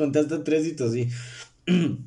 [0.00, 1.08] Contaste tres y.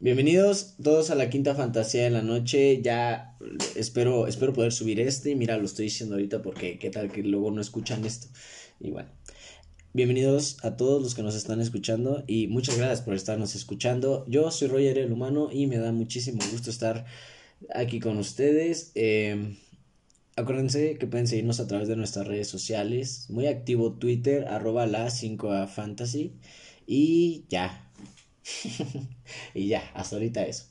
[0.00, 2.82] Bienvenidos todos a la quinta fantasía de la noche.
[2.82, 3.38] Ya
[3.76, 5.36] espero, espero poder subir este.
[5.36, 8.26] Mira, lo estoy diciendo ahorita porque qué tal que luego no escuchan esto.
[8.80, 9.08] Y bueno.
[9.92, 14.24] Bienvenidos a todos los que nos están escuchando y muchas gracias por estarnos escuchando.
[14.26, 17.06] Yo soy Roger el Humano y me da muchísimo gusto estar
[17.72, 18.90] aquí con ustedes.
[18.96, 19.56] Em,
[20.36, 23.26] acuérdense que pueden seguirnos a través de nuestras redes sociales.
[23.30, 26.32] Muy activo Twitter, arroba la 5A Fantasy.
[26.86, 27.90] Y ya,
[29.54, 30.66] y ya, hasta ahorita eso.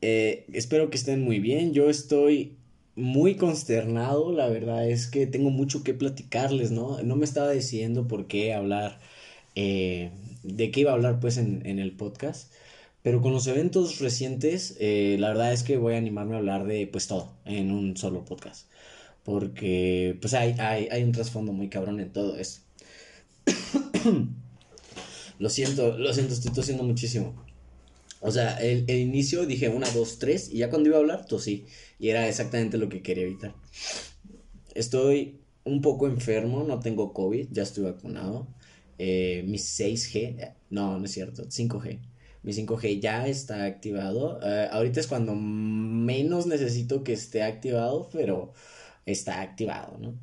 [0.00, 1.72] Eh, espero que estén muy bien.
[1.72, 2.56] Yo estoy
[2.94, 4.32] muy consternado.
[4.32, 7.02] La verdad es que tengo mucho que platicarles, ¿no?
[7.02, 9.00] No me estaba decidiendo por qué hablar,
[9.54, 10.10] eh,
[10.42, 12.52] de qué iba a hablar pues en, el podcast.
[13.08, 16.66] Pero con los eventos recientes, eh, la verdad es que voy a animarme a hablar
[16.66, 18.66] de pues todo en un solo podcast.
[19.24, 22.60] Porque pues hay, hay, hay un trasfondo muy cabrón en todo eso.
[25.38, 27.34] Lo siento, lo siento, estoy tosiendo muchísimo.
[28.20, 31.64] O sea, el, inicio dije una, dos, tres, y ya cuando iba a hablar, tosí.
[31.98, 33.54] Y era exactamente lo que quería evitar.
[34.74, 38.48] Estoy un poco enfermo, no tengo COVID, ya estoy vacunado.
[38.98, 42.00] Eh, mi 6G, no, no es cierto, 5G.
[42.42, 44.40] Mi 5G ya está activado.
[44.42, 48.52] Eh, ahorita es cuando menos necesito que esté activado, pero
[49.06, 50.14] está activado, ¿no?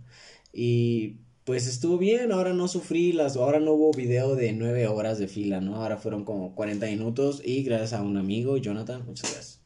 [0.54, 5.20] Y pues estuvo bien, ahora no sufrí las, ahora no hubo video de nueve horas
[5.20, 5.76] de fila, ¿no?
[5.76, 9.62] Ahora fueron como 40 minutos y gracias a un amigo, Jonathan, muchas gracias.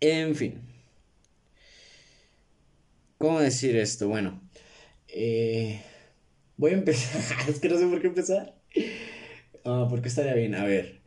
[0.00, 0.62] En fin.
[3.18, 4.08] ¿Cómo decir esto?
[4.08, 4.40] Bueno,
[5.08, 5.82] eh,
[6.56, 8.55] voy a empezar, es que no sé por qué empezar.
[9.66, 11.00] Ah, porque estaría bien, a ver.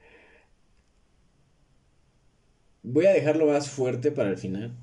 [2.83, 4.75] Voy a dejarlo más fuerte para el final.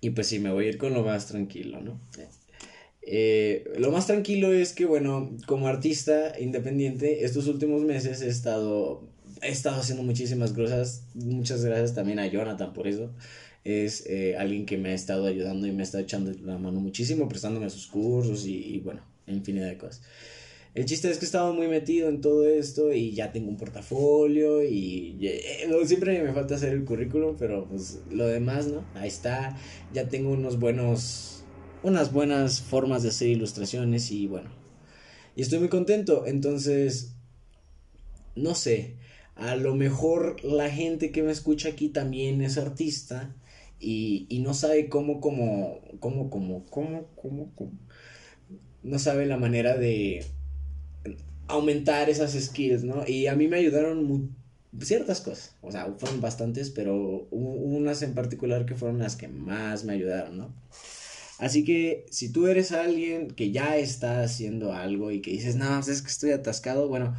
[0.00, 2.00] Y pues sí, me voy a ir con lo más tranquilo, ¿no?
[3.02, 9.02] Eh, lo más tranquilo es que, bueno, como artista independiente, estos últimos meses he estado,
[9.42, 11.04] he estado haciendo muchísimas cosas.
[11.14, 13.10] Muchas gracias también a Jonathan por eso.
[13.64, 17.28] Es eh, alguien que me ha estado ayudando y me está echando la mano muchísimo,
[17.28, 20.02] prestándome sus cursos y, bueno, infinidad de cosas.
[20.76, 23.56] El chiste es que he estado muy metido en todo esto y ya tengo un
[23.56, 28.84] portafolio y eh, siempre me falta hacer el currículum, pero pues lo demás, ¿no?
[28.94, 29.56] Ahí está,
[29.94, 31.44] ya tengo unos buenos
[31.82, 34.50] unas buenas formas de hacer ilustraciones y bueno.
[35.34, 36.26] Y estoy muy contento.
[36.26, 37.14] Entonces,
[38.34, 38.96] no sé,
[39.34, 43.34] a lo mejor la gente que me escucha aquí también es artista
[43.80, 47.72] y, y no sabe cómo, cómo, cómo, cómo, cómo, cómo, cómo,
[48.82, 50.22] no sabe la manera de
[51.48, 53.06] aumentar esas skills, ¿no?
[53.06, 54.34] Y a mí me ayudaron
[54.80, 59.84] ciertas cosas, o sea, fueron bastantes, pero unas en particular que fueron las que más
[59.84, 60.54] me ayudaron, ¿no?
[61.38, 65.68] Así que si tú eres alguien que ya está haciendo algo y que dices, no,
[65.74, 67.14] pues es que estoy atascado, bueno,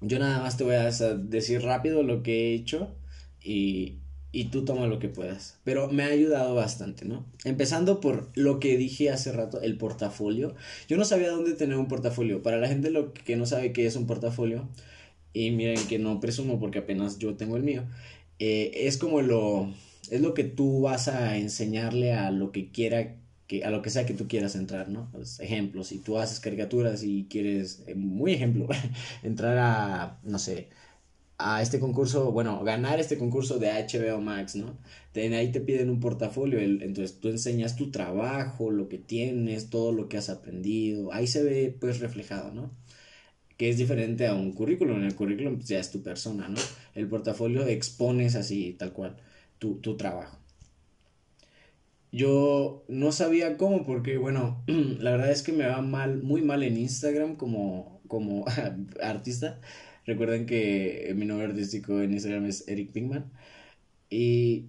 [0.00, 2.94] yo nada más te voy a decir rápido lo que he hecho
[3.42, 3.97] y,
[4.30, 5.58] y tú toma lo que puedas.
[5.64, 7.24] Pero me ha ayudado bastante, ¿no?
[7.44, 10.54] Empezando por lo que dije hace rato, el portafolio.
[10.88, 12.42] Yo no sabía dónde tener un portafolio.
[12.42, 14.68] Para la gente lo que no sabe qué es un portafolio,
[15.32, 17.84] y miren que no presumo porque apenas yo tengo el mío,
[18.38, 19.72] eh, es como lo
[20.10, 23.16] es lo que tú vas a enseñarle a lo que quiera
[23.46, 25.08] que a lo que sea que tú quieras entrar, ¿no?
[25.12, 28.68] Pues, ejemplos, si tú haces caricaturas y quieres, eh, muy ejemplo,
[29.22, 30.68] entrar a, no sé,
[31.38, 34.76] a este concurso, bueno, ganar este concurso de HBO Max, ¿no?
[35.14, 40.08] ahí te piden un portafolio, entonces tú enseñas tu trabajo, lo que tienes, todo lo
[40.08, 42.70] que has aprendido, ahí se ve pues reflejado, ¿no?
[43.56, 46.60] Que es diferente a un currículum, en el currículum ya es tu persona, ¿no?
[46.94, 49.16] El portafolio expones así, tal cual
[49.58, 50.38] tu, trabajo.
[52.12, 56.62] Yo no sabía cómo porque, bueno, la verdad es que me va mal, muy mal
[56.62, 58.44] en Instagram como, como
[59.02, 59.60] artista.
[60.08, 63.30] Recuerden que mi nombre artístico en Instagram es Eric Pinkman.
[64.08, 64.64] Y,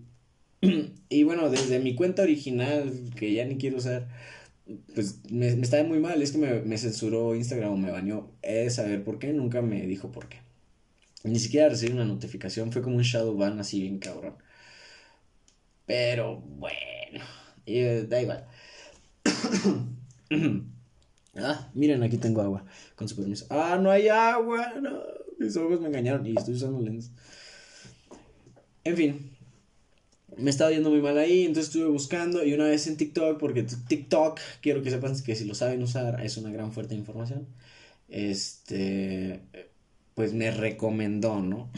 [1.09, 4.09] y bueno, desde mi cuenta original, que ya ni quiero usar,
[4.93, 6.21] pues me, me estaba muy mal.
[6.21, 8.29] Es que me, censuró Instagram o me bañó.
[8.41, 10.39] Es saber por qué, nunca me dijo por qué.
[11.23, 14.35] Ni siquiera recibí una notificación, fue como un shadow ban así bien cabrón.
[15.85, 17.23] Pero bueno,
[17.65, 18.45] eh, da igual.
[21.37, 22.65] ah, miren, aquí tengo agua,
[22.97, 23.45] con su permiso.
[23.49, 25.18] Ah, no hay agua, no.
[25.39, 27.11] Mis ojos me engañaron y estoy usando lentes.
[28.83, 29.31] En fin,
[30.37, 33.63] me estaba yendo muy mal ahí, entonces estuve buscando y una vez en TikTok, porque
[33.63, 37.47] TikTok, quiero que sepan que si lo saben usar, es una gran fuerte información.
[38.09, 39.41] Este,
[40.15, 41.69] pues me recomendó, ¿no?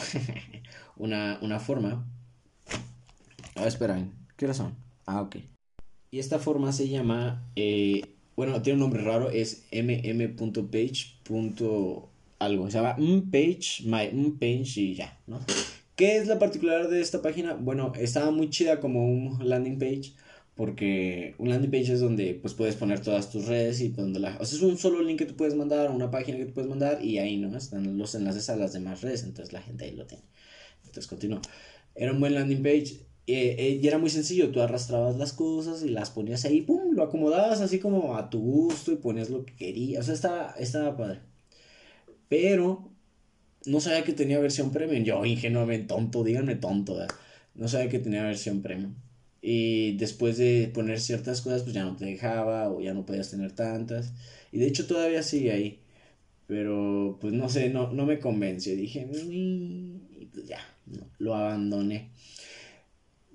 [0.97, 2.05] una, una forma
[3.55, 3.99] Ah, espera,
[4.37, 4.73] ¿qué hora son?
[5.05, 5.37] Ah, ok.
[6.09, 8.01] Y esta forma se llama, eh,
[8.35, 11.19] bueno, tiene un nombre raro, es mm.page.
[12.45, 12.95] algo, se llama
[13.31, 15.39] page, my page y ya, ¿no?
[15.95, 17.53] ¿Qué es la particular de esta página?
[17.53, 20.13] Bueno, estaba muy chida como un landing page,
[20.55, 24.37] porque un landing page es donde pues puedes poner todas tus redes y donde la,
[24.39, 26.69] o sea, es un solo link que tú puedes mandar, una página que tú puedes
[26.69, 29.95] mandar y ahí no están los enlaces a las demás redes, entonces la gente ahí
[29.95, 30.23] lo tiene.
[30.85, 31.41] Entonces continúo.
[31.95, 35.83] Era un buen landing page eh, eh, y era muy sencillo, tú arrastrabas las cosas
[35.83, 39.45] y las ponías ahí, pum, lo acomodabas así como a tu gusto y ponías lo
[39.45, 41.30] que querías, o sea, estaba, estaba padre.
[42.31, 42.89] Pero
[43.65, 46.97] no sabía que tenía versión premium, yo ingenuamente tonto, díganme tonto,
[47.55, 48.95] no sabía que tenía versión premium.
[49.41, 53.31] Y después de poner ciertas cosas, pues ya no te dejaba o ya no podías
[53.31, 54.13] tener tantas.
[54.53, 55.81] Y de hecho todavía sigue ahí.
[56.47, 58.77] Pero pues no sé, no, no me convence.
[58.77, 60.59] Dije, y pues ya,
[61.17, 62.11] lo abandoné.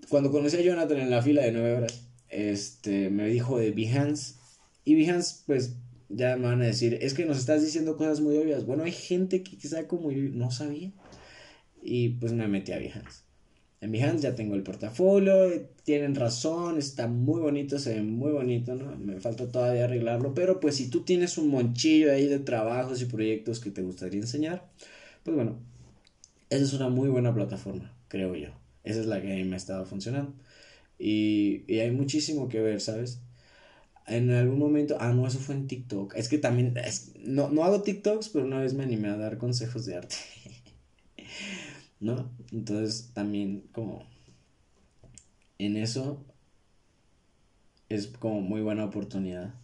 [0.09, 4.37] Cuando conocí a Jonathan en la fila de nueve horas, este, me dijo de Behance.
[4.87, 5.77] Y Behance, pues
[6.09, 8.65] ya me van a decir, es que nos estás diciendo cosas muy obvias.
[8.65, 10.93] Bueno, hay gente que quizá como yo no sabía.
[11.83, 13.27] Y pues me metí a Behance.
[13.81, 18.75] En Behance ya tengo el portafolio, tienen razón, está muy bonito, se ve muy bonito,
[18.75, 18.97] ¿no?
[18.97, 23.05] Me falta todavía arreglarlo, pero pues si tú tienes un monchillo ahí de trabajos y
[23.05, 24.67] proyectos que te gustaría enseñar,
[25.25, 25.59] pues bueno,
[26.51, 28.49] esa es una muy buena plataforma, creo yo.
[28.83, 30.35] Esa es la que a mí me ha estado funcionando.
[30.99, 33.21] Y, y hay muchísimo que ver, ¿sabes?
[34.07, 36.15] En algún momento, ah, no, eso fue en TikTok.
[36.15, 36.75] Es que también,
[37.25, 40.17] no, no hago TikToks, pero una vez me animé a dar consejos de arte.
[42.01, 42.31] ¿no?
[42.53, 44.05] Entonces también como
[45.59, 46.25] en eso
[47.89, 49.55] es como muy buena oportunidad.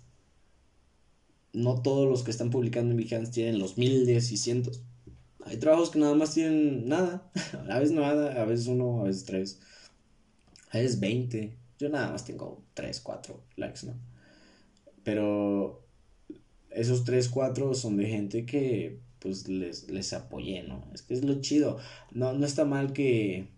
[1.52, 4.82] No todos los que están publicando en Behance tienen los miles y cientos.
[5.44, 7.30] Hay trabajos que nada más tienen nada.
[7.68, 9.60] A veces nada, a veces uno, a veces tres.
[10.70, 11.56] A veces veinte.
[11.78, 13.94] Yo nada más tengo tres, cuatro likes, ¿no?
[15.04, 15.84] Pero
[16.70, 20.84] esos tres, cuatro son de gente que pues les, les apoyé, ¿no?
[20.94, 21.78] Es que es lo chido.
[22.12, 23.48] No, no está mal que,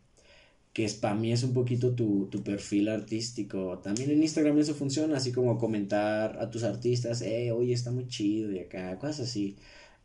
[0.72, 3.78] que spamies un poquito tu, tu perfil artístico.
[3.80, 8.08] También en Instagram eso funciona, así como comentar a tus artistas, eh, oye, está muy
[8.08, 9.56] chido y acá, cosas así.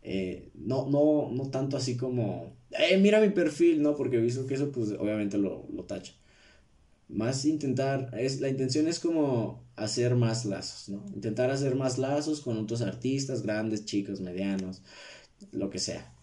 [0.03, 3.95] Eh, no, no, no tanto así como, eh, mira mi perfil, ¿no?
[3.95, 6.13] Porque he visto que eso, pues, obviamente lo, lo tacha.
[7.09, 11.06] Más intentar, es, la intención es como hacer más lazos, ¿no?
[11.13, 14.81] Intentar hacer más lazos con otros artistas, grandes, chicos, medianos
[15.51, 16.13] lo que sea.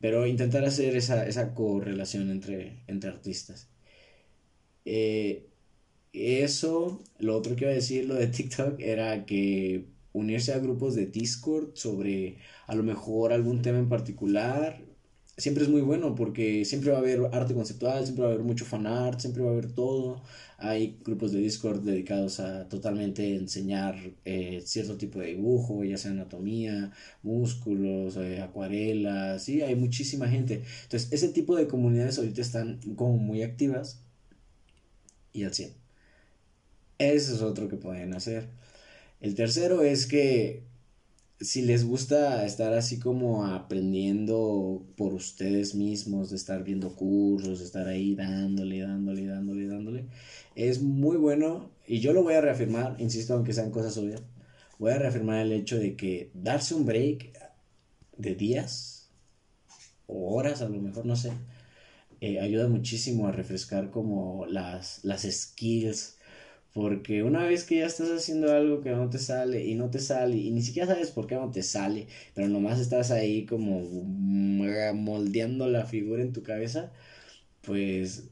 [0.00, 3.68] Pero intentar hacer esa, esa correlación entre, entre artistas.
[4.84, 5.46] Eh,
[6.12, 10.94] eso, lo otro que iba a decir, lo de TikTok, era que unirse a grupos
[10.94, 14.82] de Discord sobre a lo mejor algún tema en particular
[15.38, 18.44] siempre es muy bueno porque siempre va a haber arte conceptual, siempre va a haber
[18.44, 20.22] mucho fan art, siempre va a haber todo.
[20.58, 26.10] Hay grupos de Discord dedicados a totalmente enseñar eh, cierto tipo de dibujo, ya sea
[26.10, 26.92] anatomía,
[27.22, 30.62] músculos, eh, acuarelas, sí, hay muchísima gente.
[30.84, 34.02] Entonces, ese tipo de comunidades ahorita están como muy activas
[35.32, 35.72] y al 100.
[36.98, 38.48] Ese es otro que pueden hacer.
[39.20, 40.67] El tercero es que
[41.40, 47.64] si les gusta estar así como aprendiendo por ustedes mismos, de estar viendo cursos, de
[47.64, 50.06] estar ahí dándole, dándole, dándole, dándole,
[50.56, 54.22] es muy bueno y yo lo voy a reafirmar, insisto, aunque sean cosas obvias,
[54.78, 57.32] voy a reafirmar el hecho de que darse un break
[58.16, 59.10] de días
[60.06, 61.30] o horas, a lo mejor, no sé,
[62.20, 66.17] eh, ayuda muchísimo a refrescar como las, las skills
[66.78, 69.98] porque una vez que ya estás haciendo algo que no te sale y no te
[69.98, 72.06] sale y ni siquiera sabes por qué no te sale,
[72.36, 76.92] pero nomás estás ahí como moldeando la figura en tu cabeza,
[77.62, 78.28] pues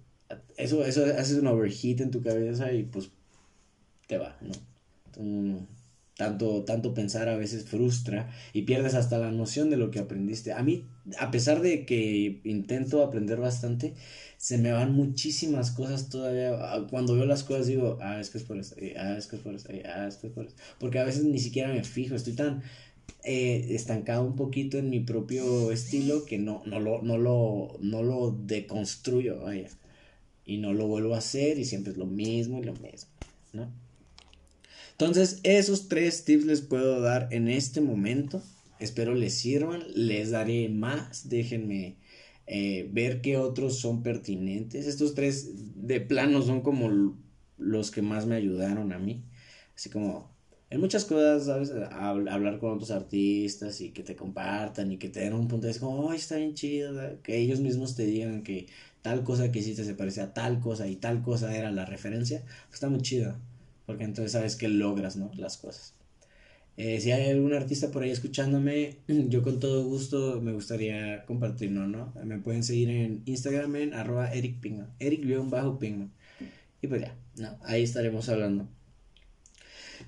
[0.56, 3.10] eso, eso hace un overheat en tu cabeza y pues
[4.06, 5.66] te va, ¿no?
[6.16, 10.52] Tanto, tanto pensar a veces frustra y pierdes hasta la noción de lo que aprendiste.
[10.52, 10.86] A mí,
[11.18, 13.94] a pesar de que intento aprender bastante,
[14.38, 16.54] se me van muchísimas cosas todavía.
[16.54, 19.36] Ah, cuando veo las cosas digo, ah, es que es por eh, ah, es que
[19.36, 20.56] es por eh, ah, es que es por eso.
[20.78, 22.62] Porque a veces ni siquiera me fijo, estoy tan
[23.24, 28.02] eh, estancado un poquito en mi propio estilo que no, no, lo, no, lo, no
[28.02, 29.68] lo deconstruyo, vaya.
[30.46, 33.10] Y no lo vuelvo a hacer y siempre es lo mismo y lo mismo,
[33.52, 33.85] ¿no?
[34.98, 38.42] Entonces, esos tres tips les puedo dar en este momento.
[38.80, 39.84] Espero les sirvan.
[39.94, 41.28] Les daré más.
[41.28, 41.98] Déjenme
[42.46, 44.86] eh, ver qué otros son pertinentes.
[44.86, 45.50] Estos tres
[45.86, 47.14] de plano son como
[47.58, 49.22] los que más me ayudaron a mí.
[49.74, 50.34] Así como
[50.70, 51.72] en muchas cosas, ¿sabes?
[51.92, 55.74] hablar con otros artistas y que te compartan y que te den un punto de
[55.74, 58.66] vista como, ay, está bien chido, que ellos mismos te digan que
[59.02, 62.44] tal cosa que hiciste se parecía a tal cosa y tal cosa era la referencia,
[62.72, 63.36] está muy chido
[63.86, 65.30] porque entonces sabes que logras, ¿no?
[65.36, 65.94] Las cosas.
[66.76, 71.86] Eh, si hay algún artista por ahí escuchándome, yo con todo gusto me gustaría compartirlo,
[71.86, 72.12] ¿no?
[72.24, 76.12] Me pueden seguir en Instagram en arroba Eric Pingman, Eric-Pingman.
[76.82, 78.68] Y pues ya, no, ahí estaremos hablando.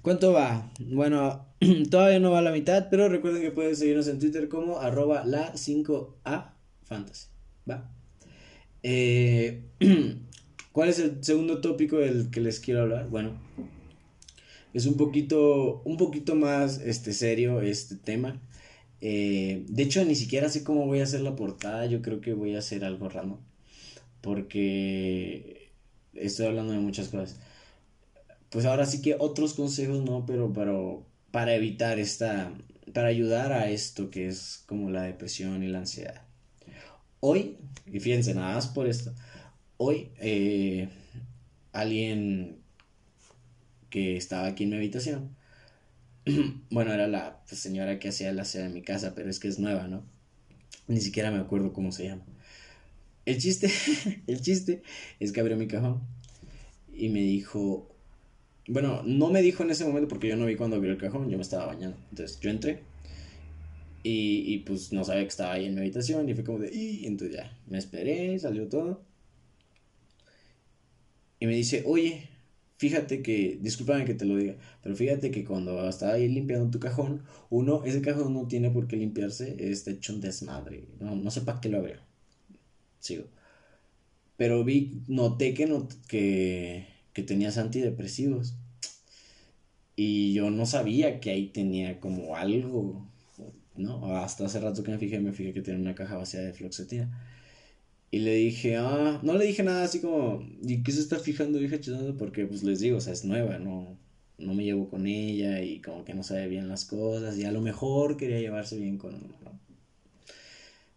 [0.02, 0.70] ¿Cuánto va?
[0.80, 1.46] Bueno,
[1.90, 5.24] todavía no va a la mitad, pero recuerden que pueden seguirnos en Twitter como arroba
[5.24, 6.52] la 5A
[6.84, 7.28] Fantasy.
[7.68, 7.90] Va.
[8.82, 9.64] Eh,
[10.78, 13.08] ¿Cuál es el segundo tópico del que les quiero hablar?
[13.08, 13.32] Bueno,
[14.72, 18.40] es un poquito, un poquito más este, serio este tema.
[19.00, 21.86] Eh, de hecho, ni siquiera sé cómo voy a hacer la portada.
[21.86, 23.40] Yo creo que voy a hacer algo raro.
[24.20, 25.72] Porque
[26.14, 27.40] estoy hablando de muchas cosas.
[28.48, 30.74] Pues ahora sí que otros consejos no, pero para,
[31.32, 32.52] para evitar esta,
[32.92, 36.22] para ayudar a esto que es como la depresión y la ansiedad.
[37.18, 37.56] Hoy,
[37.92, 39.12] y fíjense, nada más por esto,
[39.78, 40.88] hoy eh,
[41.72, 42.58] alguien
[43.88, 45.34] que estaba aquí en mi habitación,
[46.70, 49.48] bueno, era la pues, señora que hacía la seda en mi casa, pero es que
[49.48, 50.04] es nueva, ¿no?
[50.86, 52.24] Ni siquiera me acuerdo cómo se llama.
[53.24, 53.70] El chiste,
[54.26, 54.82] el chiste
[55.20, 56.02] es que abrió mi cajón
[56.92, 57.88] y me dijo,
[58.66, 61.30] bueno, no me dijo en ese momento porque yo no vi cuando abrió el cajón,
[61.30, 61.96] yo me estaba bañando.
[62.10, 62.80] Entonces yo entré
[64.02, 66.74] y, y pues no sabía que estaba ahí en mi habitación y fue como de,
[66.74, 69.02] y entonces ya, me esperé, salió todo.
[71.40, 72.28] Y me dice, oye,
[72.78, 76.80] fíjate que, discúlpame que te lo diga, pero fíjate que cuando estaba ahí limpiando tu
[76.80, 81.30] cajón, uno, ese cajón no tiene por qué limpiarse, está hecho un desmadre, no, no
[81.30, 81.98] sé para qué lo abrió.
[83.00, 83.24] Sigo.
[84.36, 88.54] Pero vi, noté que, not, que, que tenías antidepresivos.
[89.96, 93.08] Y yo no sabía que ahí tenía como algo,
[93.76, 94.16] ¿no?
[94.16, 97.10] Hasta hace rato que me fijé, me fijé que tenía una caja vacía de floxetina.
[98.10, 101.60] Y le dije, ah, no le dije nada así como, ¿y qué se está fijando,
[101.60, 101.76] hija
[102.18, 103.98] Porque pues les digo, o sea, es nueva, no,
[104.38, 107.52] no me llevo con ella y como que no sabe bien las cosas y a
[107.52, 109.16] lo mejor quería llevarse bien con...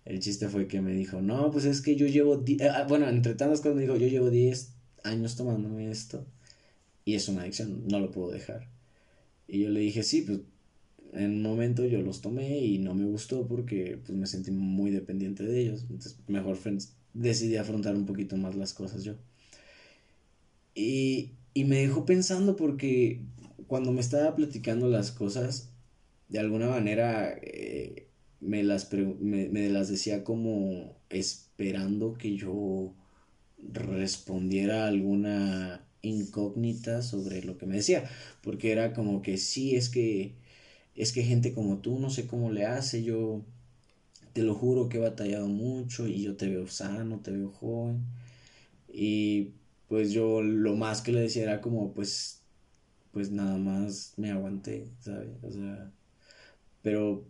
[0.06, 3.08] El chiste fue que me dijo, no, pues es que yo llevo, eh, ah, bueno,
[3.08, 6.26] entre tantas cosas me dijo, yo llevo 10 años tomándome esto
[7.06, 8.68] y es una adicción, no lo puedo dejar.
[9.48, 10.40] Y yo le dije, sí, pues
[11.14, 14.92] en un momento yo los tomé y no me gustó porque pues me sentí muy
[14.92, 15.82] dependiente de ellos.
[15.82, 16.58] Entonces mejor
[17.14, 19.16] decidí afrontar un poquito más las cosas yo.
[20.76, 23.22] Y, y me dejó pensando porque
[23.68, 25.70] cuando me estaba platicando las cosas,
[26.30, 28.08] de alguna manera eh,
[28.40, 32.94] me, las me, me las decía como esperando que yo
[33.74, 38.10] respondiera alguna incógnita sobre lo que me decía,
[38.42, 40.36] porque era como que sí, es que
[40.96, 43.44] es que gente como tú no sé cómo le hace, yo
[44.34, 48.04] te lo juro que he batallado mucho y yo te veo sano, te veo joven.
[48.94, 49.54] Y
[49.90, 52.42] pues yo lo más que le decía era como pues
[53.14, 55.30] pues nada más me aguanté, ¿sabes?
[55.44, 55.92] O sea,
[56.82, 57.26] pero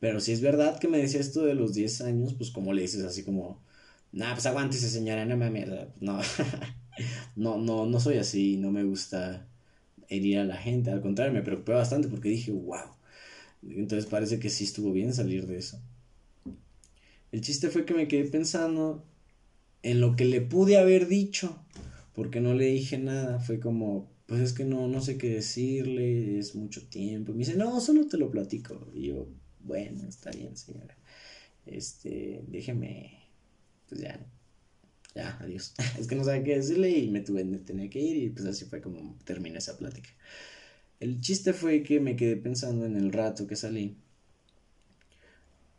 [0.00, 2.82] pero si es verdad que me decía esto de los 10 años, pues como le
[2.82, 3.62] dices así como,
[4.12, 5.50] nah, pues aguántese señora, no me
[6.00, 6.20] no,
[7.36, 9.46] no, no, no soy así, no me gusta
[10.08, 12.96] herir a la gente, al contrario, me preocupé bastante porque dije, wow,
[13.62, 15.80] entonces parece que sí estuvo bien salir de eso.
[17.32, 19.04] El chiste fue que me quedé pensando
[19.82, 21.64] en lo que le pude haber dicho,
[22.14, 23.40] porque no le dije nada.
[23.40, 27.32] Fue como, pues es que no, no sé qué decirle, es mucho tiempo.
[27.32, 28.86] me dice, no, solo te lo platico.
[28.94, 29.28] Y yo,
[29.60, 30.94] bueno, está bien, señora.
[31.64, 33.18] Este, déjeme,
[33.88, 34.26] pues ya,
[35.14, 35.74] ya, adiós.
[35.98, 38.66] es que no sabía qué decirle y me tuve, tenía que ir y pues así
[38.66, 40.10] fue como terminé esa plática.
[41.00, 43.96] El chiste fue que me quedé pensando en el rato que salí.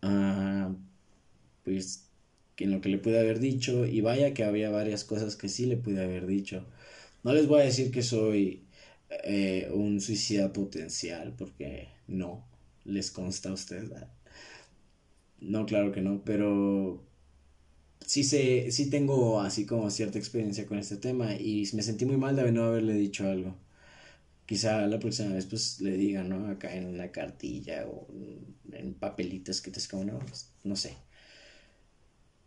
[0.02, 0.76] Ah
[1.64, 2.10] pues
[2.58, 5.66] en lo que le pude haber dicho y vaya que había varias cosas que sí
[5.66, 6.66] le pude haber dicho.
[7.24, 8.64] No les voy a decir que soy
[9.24, 12.46] eh, un suicida potencial porque no,
[12.86, 13.92] les consta a ustedes.
[15.40, 17.04] No, claro que no, pero
[18.06, 22.18] sí sé, sí tengo así como cierta experiencia con este tema y me sentí muy
[22.18, 23.56] mal de no haberle dicho algo.
[24.46, 26.48] Quizá la próxima vez pues le diga, ¿no?
[26.48, 28.08] Acá en una cartilla o
[28.72, 30.20] en papelitos que te esconden, no,
[30.64, 30.98] no sé.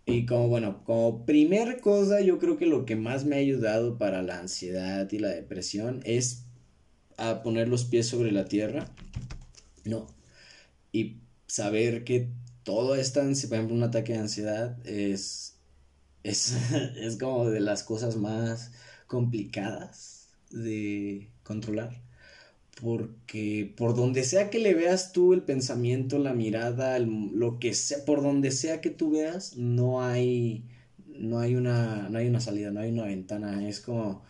[0.06, 3.98] Y como bueno, como primer cosa, yo creo que lo que más me ha ayudado
[3.98, 6.44] para la ansiedad y la depresión es
[7.16, 8.88] a poner los pies sobre la tierra,
[9.84, 10.06] ¿no?
[10.92, 11.16] Y
[11.48, 12.28] saber que
[12.62, 15.56] todo esta, por ejemplo, un ataque de ansiedad es,
[16.22, 16.54] es,
[16.96, 18.70] es como de las cosas más
[19.08, 22.05] complicadas de controlar
[22.80, 28.04] porque por donde sea que le veas tú el pensamiento, la mirada, lo que sea,
[28.04, 30.64] por donde sea que tú veas, no hay,
[31.08, 34.22] no hay una, no hay una salida, no hay una ventana, es como,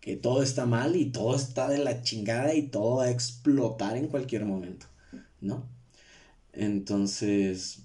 [0.00, 3.96] que todo está mal y todo está de la chingada y todo va a explotar
[3.96, 4.86] en cualquier momento,
[5.40, 5.64] ¿no?
[6.52, 7.82] Entonces,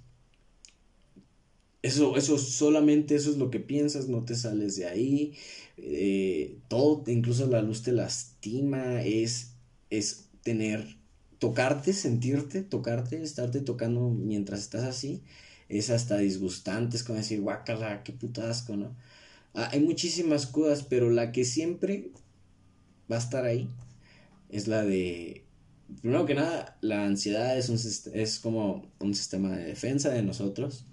[1.83, 5.35] eso, eso solamente eso es lo que piensas, no te sales de ahí,
[5.77, 9.56] eh, todo, incluso la luz te lastima, es,
[9.89, 10.97] es tener,
[11.39, 15.23] tocarte, sentirte, tocarte, estarte tocando mientras estás así,
[15.69, 18.95] es hasta disgustante, es como decir, guácala, qué puta asco, ¿no?
[19.53, 22.11] Ah, hay muchísimas cosas, pero la que siempre
[23.11, 23.69] va a estar ahí
[24.49, 25.45] es la de,
[26.01, 27.79] primero que nada, la ansiedad es, un,
[28.13, 30.85] es como un sistema de defensa de nosotros.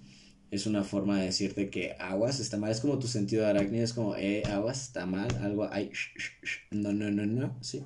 [0.51, 2.71] Es una forma de decirte que aguas está mal.
[2.71, 3.83] Es como tu sentido de arácnido.
[3.83, 5.27] Es como, eh, aguas está mal.
[5.41, 5.91] Algo hay.
[6.71, 7.57] No, no, no, no.
[7.61, 7.83] Sí.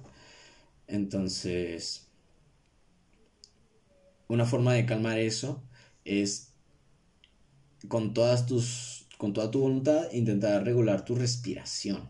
[0.90, 2.08] Entonces,
[4.28, 5.64] una forma de calmar eso
[6.04, 6.54] es
[7.88, 12.08] con todas tus con toda tu voluntad, intentar regular tu respiración,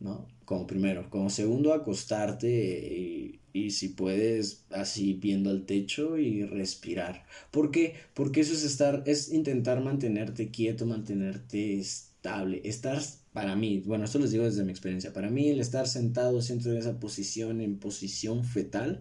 [0.00, 0.26] ¿no?
[0.44, 1.08] Como primero.
[1.08, 7.26] Como segundo, acostarte y, si puedes, así viendo al techo y respirar.
[7.52, 7.94] ¿Por qué?
[8.12, 13.00] Porque eso es estar, es intentar mantenerte quieto, mantenerte estable, estar
[13.36, 16.72] para mí, bueno, esto les digo desde mi experiencia, para mí el estar sentado siempre
[16.72, 19.00] en esa posición, en posición fetal,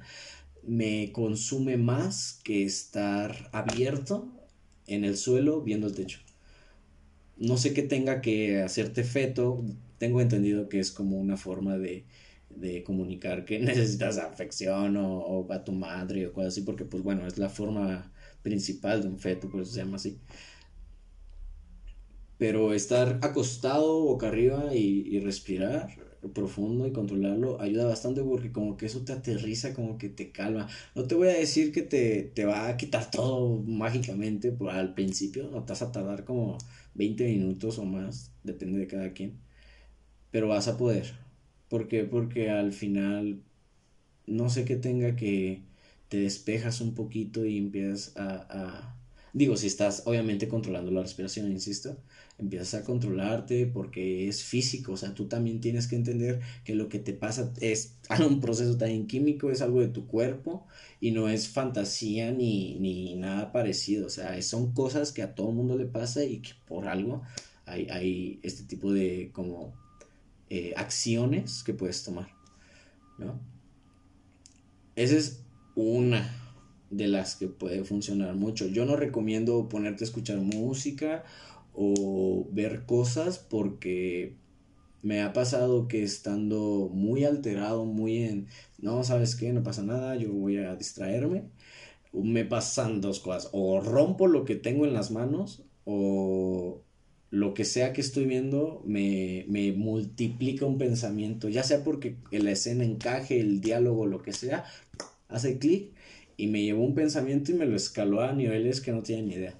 [0.63, 4.31] me consume más que estar abierto
[4.87, 6.19] en el suelo viendo el techo
[7.37, 9.63] no sé qué tenga que hacerte feto,
[9.97, 12.05] tengo entendido que es como una forma de,
[12.49, 17.03] de comunicar que necesitas afección o, o, a tu madre o cosas así, porque pues
[17.03, 18.11] bueno, es la forma
[18.41, 20.19] principal de un feto, por eso se llama así.
[22.37, 25.89] Pero estar acostado boca arriba y, y respirar
[26.33, 30.67] profundo y controlarlo ayuda bastante porque como que eso te aterriza, como que te calma.
[30.95, 34.93] No te voy a decir que te, te va a quitar todo mágicamente por, al
[34.93, 36.57] principio, no te vas a tardar como
[36.93, 39.39] 20 minutos o más, depende de cada quien,
[40.31, 41.13] pero vas a poder.
[41.69, 42.03] ¿Por qué?
[42.03, 43.41] Porque al final
[44.27, 45.63] no sé qué tenga que
[46.09, 48.94] te despejas un poquito y empiezas a
[49.35, 51.97] digo, si estás obviamente controlando la respiración, insisto,
[52.37, 56.87] empiezas a controlarte porque es físico, o sea, tú también tienes que entender que lo
[56.87, 60.65] que te pasa es un proceso también químico, es algo de tu cuerpo
[61.01, 65.51] y no es fantasía ni, ni nada parecido, o sea, son cosas que a todo
[65.51, 67.21] mundo le pasa y que por algo
[67.65, 69.73] hay, hay este tipo de como
[70.49, 72.29] eh, acciones que puedes tomar,
[73.17, 73.37] ¿no?
[74.95, 75.41] Esa es
[75.75, 76.44] una
[76.89, 78.67] de las que puede funcionar mucho.
[78.67, 81.23] Yo no recomiendo ponerte a escuchar música
[81.73, 84.35] o ver cosas porque
[85.01, 88.47] me ha pasado que estando muy alterado, muy en,
[88.79, 91.43] no, sabes qué, no pasa nada, yo voy a distraerme,
[92.11, 96.81] me pasan dos cosas, o rompo lo que tengo en las manos o
[97.29, 102.51] lo que sea que estoy viendo me, me multiplica un pensamiento, ya sea porque la
[102.51, 104.65] escena encaje, el diálogo, lo que sea,
[105.27, 105.91] hace clic
[106.37, 109.35] y me llevó un pensamiento y me lo escaló a niveles que no tienen ni
[109.35, 109.55] idea.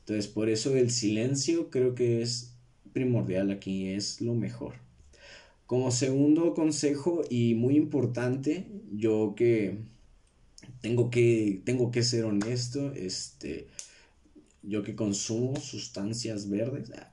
[0.00, 2.52] Entonces, por eso el silencio creo que es
[2.92, 4.74] primordial aquí, es lo mejor.
[5.66, 9.78] Como segundo consejo y muy importante, yo que
[10.80, 13.66] tengo que, tengo que ser honesto, este,
[14.62, 17.12] yo que consumo sustancias verdes, ah,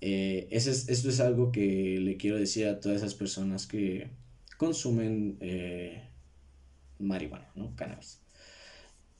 [0.00, 4.08] eh, es, esto es algo que le quiero decir a todas esas personas que
[4.56, 6.04] consumen eh,
[6.98, 7.74] marihuana, ¿no?
[7.76, 8.21] Cannabis.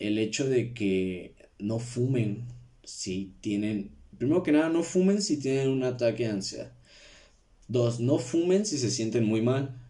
[0.02, 2.48] El hecho de que no fumen
[2.82, 6.72] si tienen, primero que nada, no fumen si tienen un ataque de ansiedad.
[7.68, 9.80] Dos, no fumen si se sienten muy mal.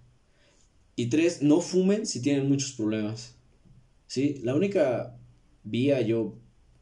[0.96, 3.36] Y tres, no fumen si tienen muchos problemas.
[4.06, 4.38] ¿Sí?
[4.44, 5.16] La única
[5.64, 6.36] vía yo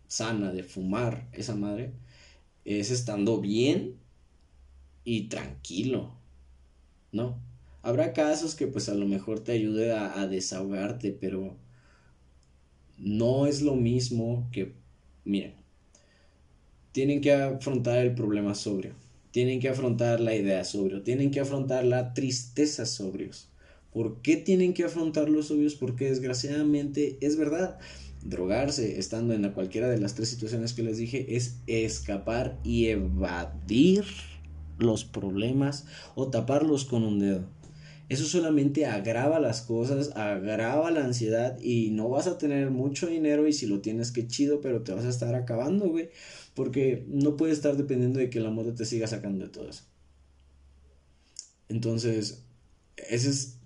[0.08, 1.92] sana de fumar esa madre
[2.64, 3.94] es estando bien
[5.04, 6.16] y tranquilo.
[7.12, 7.40] ¿No?
[7.82, 11.56] Habrá casos que pues a lo mejor te ayude a, a desahogarte, pero
[13.00, 14.74] no es lo mismo que,
[15.24, 15.54] miren,
[16.92, 18.92] tienen que afrontar el problema sobrio,
[19.30, 23.48] tienen que afrontar la idea sobrio, tienen que afrontar la tristeza sobrios.
[23.92, 25.74] ¿Por qué tienen que afrontar los sobrios?
[25.74, 27.78] Porque desgraciadamente es verdad.
[28.22, 34.04] Drogarse estando en cualquiera de las tres situaciones que les dije es escapar y evadir
[34.78, 37.59] los problemas o taparlos con un dedo.
[38.10, 43.46] Eso solamente agrava las cosas, agrava la ansiedad y no vas a tener mucho dinero
[43.46, 46.10] y si lo tienes que chido, pero te vas a estar acabando, güey.
[46.54, 49.84] Porque no puedes estar dependiendo de que la moda te siga sacando de todo eso.
[51.68, 52.42] Entonces,
[52.96, 53.60] eso es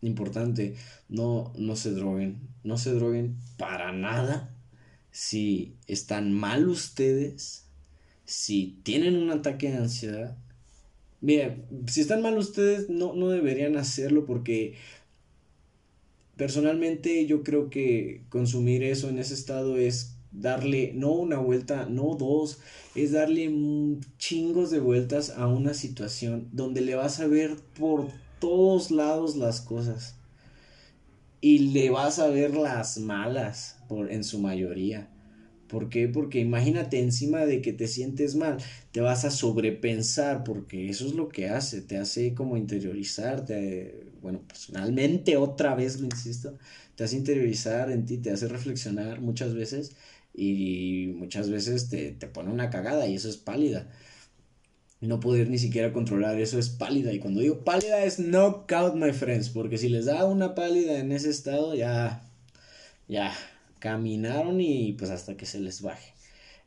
[0.00, 0.76] importante.
[1.10, 2.48] No, no se droguen.
[2.64, 4.56] No se droguen para nada.
[5.10, 7.66] Si están mal ustedes,
[8.24, 10.38] si tienen un ataque de ansiedad,
[11.22, 11.56] Mira,
[11.86, 14.74] si están mal ustedes, no, no deberían hacerlo porque
[16.36, 22.16] personalmente yo creo que consumir eso en ese estado es darle no una vuelta, no
[22.16, 22.58] dos,
[22.96, 23.48] es darle
[24.18, 28.08] chingos de vueltas a una situación donde le vas a ver por
[28.40, 30.16] todos lados las cosas
[31.40, 35.11] y le vas a ver las malas por, en su mayoría.
[35.72, 36.06] ¿Por qué?
[36.06, 38.58] Porque imagínate encima de que te sientes mal,
[38.92, 44.42] te vas a sobrepensar, porque eso es lo que hace, te hace como interiorizarte, bueno,
[44.46, 46.58] personalmente otra vez lo insisto,
[46.94, 49.96] te hace interiorizar en ti, te hace reflexionar muchas veces
[50.34, 53.88] y muchas veces te, te pone una cagada y eso es pálida.
[55.00, 57.12] No poder ni siquiera controlar eso es pálida.
[57.14, 59.48] Y cuando digo pálida es knockout, my friends.
[59.48, 62.22] Porque si les da una pálida en ese estado, ya.
[63.08, 63.32] Ya.
[63.82, 66.12] Caminaron y pues hasta que se les baje.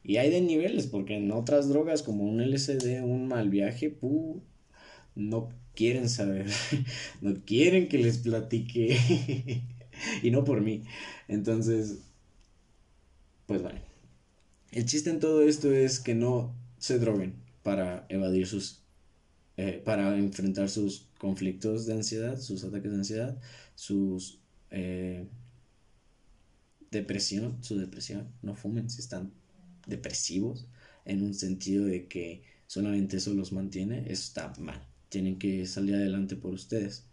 [0.03, 3.97] Y hay de niveles, porque en otras drogas como un LSD, un mal viaje,
[5.15, 6.47] no quieren saber.
[7.21, 8.97] no quieren que les platique.
[10.23, 10.83] y no por mí.
[11.29, 11.99] Entonces,
[13.45, 13.79] pues bueno.
[14.73, 18.83] El chiste en todo esto es que no se droguen para evadir sus,
[19.55, 23.39] eh, para enfrentar sus conflictos de ansiedad, sus ataques de ansiedad,
[23.73, 25.25] sus eh,
[26.95, 28.27] depresión, su depresión.
[28.41, 29.31] No fumen si están
[29.85, 30.67] depresivos
[31.05, 34.81] en un sentido de que solamente eso los mantiene, eso está mal.
[35.09, 37.05] Tienen que salir adelante por ustedes.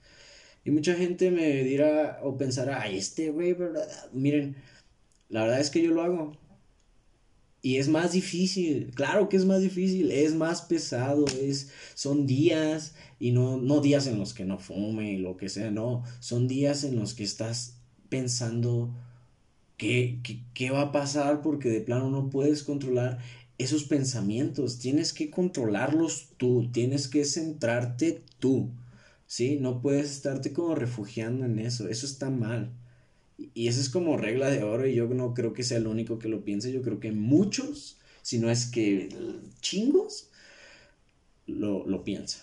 [0.65, 3.87] Y mucha gente me dirá o pensará, ay, este güey, ¿verdad?
[4.13, 4.57] Miren,
[5.29, 6.39] la verdad es que yo lo hago.
[7.65, 12.97] Y es más difícil, claro que es más difícil, es más pesado, es, son días
[13.21, 16.83] y no, no días en los que no fume lo que sea, no, son días
[16.83, 17.77] en los que estás
[18.09, 18.93] pensando
[19.77, 23.19] qué, qué, qué va a pasar porque de plano no puedes controlar
[23.59, 28.71] esos pensamientos, tienes que controlarlos tú, tienes que centrarte tú,
[29.27, 29.59] ¿sí?
[29.61, 32.73] No puedes estarte como refugiando en eso, eso está mal.
[33.55, 36.19] Y eso es como regla de oro y yo no creo que sea el único
[36.19, 39.09] que lo piense, yo creo que muchos, si no es que
[39.61, 40.29] chingos,
[41.47, 42.43] lo, lo piensan.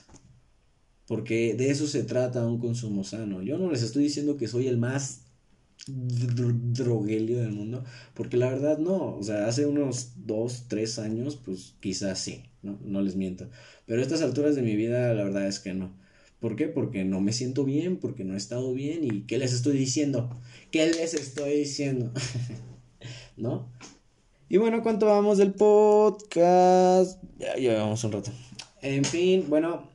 [1.07, 3.41] Porque de eso se trata un consumo sano.
[3.41, 5.21] Yo no les estoy diciendo que soy el más
[5.87, 11.75] droguelio del mundo, porque la verdad no, o sea, hace unos dos, tres años, pues
[11.79, 13.49] quizás sí, no, no les miento.
[13.85, 15.91] Pero a estas alturas de mi vida, la verdad es que no.
[16.39, 16.67] ¿Por qué?
[16.67, 20.29] Porque no me siento bien, porque no he estado bien y ¿qué les estoy diciendo?
[20.71, 22.11] ¿Qué les estoy diciendo?
[23.37, 23.69] ¿No?
[24.47, 27.21] Y bueno, ¿cuánto vamos del podcast?
[27.37, 28.31] Ya llevamos un rato.
[28.81, 29.89] En fin, bueno,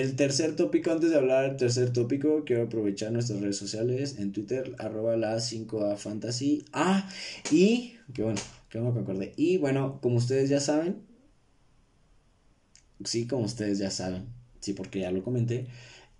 [0.00, 4.32] el tercer tópico, antes de hablar del tercer tópico, quiero aprovechar nuestras redes sociales en
[4.32, 6.66] Twitter, arroba la 5A Fantasy.
[6.72, 7.08] Ah,
[7.50, 9.32] y, qué bueno, qué bueno que acordé.
[9.36, 10.96] Y bueno, como ustedes ya saben,
[13.04, 14.26] sí, como ustedes ya saben,
[14.60, 15.66] sí, porque ya lo comenté,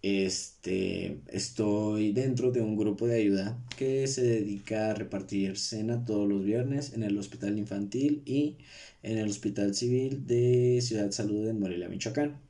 [0.00, 6.28] este, estoy dentro de un grupo de ayuda que se dedica a repartir cena todos
[6.28, 8.56] los viernes en el Hospital Infantil y
[9.02, 12.45] en el Hospital Civil de Ciudad Salud en Morelia, Michoacán.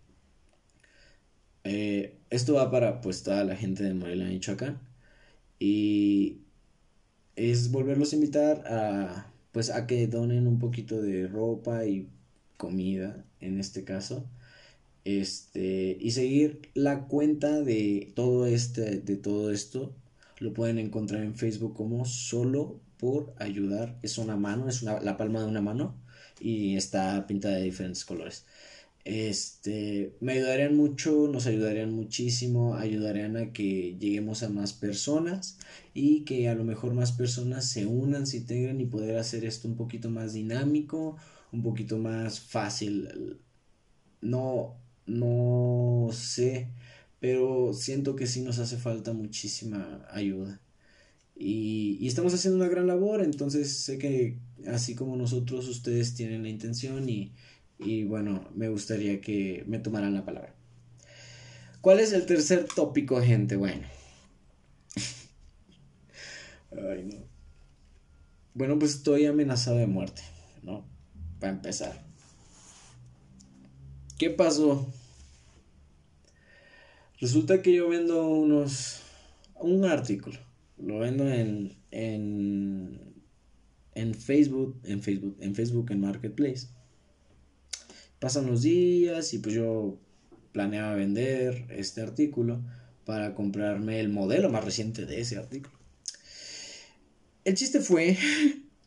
[1.66, 4.78] Eh, esto va para pues toda la gente de Morelia, Michoacán
[5.58, 6.38] y
[7.36, 12.08] es volverlos a invitar a pues a que donen un poquito de ropa y
[12.56, 14.26] comida en este caso
[15.06, 19.94] este, y seguir la cuenta de todo este, de todo esto,
[20.40, 23.96] lo pueden encontrar en Facebook como solo por ayudar.
[24.02, 25.94] Es una mano, es la palma de una mano
[26.40, 28.46] y está pintada de diferentes colores.
[29.06, 35.58] Este, me ayudarían mucho, nos ayudarían muchísimo, ayudarían a que lleguemos a más personas
[35.94, 39.68] y que a lo mejor más personas se unan, se integren y poder hacer esto
[39.68, 41.16] un poquito más dinámico,
[41.52, 43.38] un poquito más fácil.
[44.20, 44.74] No,
[45.06, 46.70] no sé,
[47.20, 50.60] pero siento que sí nos hace falta muchísima ayuda.
[51.36, 56.42] Y, y, estamos haciendo una gran labor, entonces sé que así como nosotros, ustedes tienen
[56.42, 57.32] la intención y,
[57.78, 60.54] y bueno, me gustaría que me tomaran la palabra.
[61.80, 63.56] ¿Cuál es el tercer tópico, gente?
[63.56, 63.86] Bueno.
[68.54, 70.22] Bueno, pues estoy amenazado de muerte,
[70.62, 70.86] ¿no?
[71.38, 72.06] Para empezar.
[74.18, 74.90] ¿Qué pasó?
[77.20, 79.02] Resulta que yo vendo unos.
[79.56, 80.38] un artículo.
[80.78, 81.76] Lo vendo en.
[81.90, 83.22] en.
[83.94, 84.80] en Facebook.
[84.84, 85.36] En Facebook.
[85.40, 86.68] En Facebook en Marketplace.
[88.18, 89.98] Pasan los días y pues yo
[90.52, 92.62] planeaba vender este artículo
[93.04, 95.76] para comprarme el modelo más reciente de ese artículo.
[97.44, 98.16] El chiste fue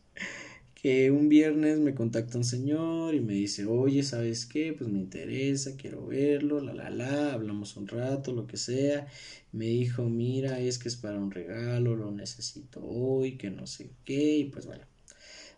[0.74, 4.72] que un viernes me contacta un señor y me dice, oye, ¿sabes qué?
[4.72, 9.06] Pues me interesa, quiero verlo, la, la, la, hablamos un rato, lo que sea.
[9.52, 13.90] Me dijo, mira, es que es para un regalo, lo necesito hoy, que no sé
[14.04, 14.84] qué, y pues bueno,